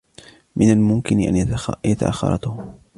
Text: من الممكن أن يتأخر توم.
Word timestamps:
من 0.55 0.71
الممكن 0.71 1.19
أن 1.19 1.49
يتأخر 1.85 2.35
توم. 2.35 2.81